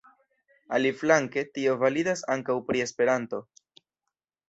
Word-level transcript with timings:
Aliflanke, 0.77 1.45
tio 1.59 1.77
validas 1.83 2.25
ankaŭ 2.39 2.59
pri 2.71 2.85
Esperanto. 2.89 3.47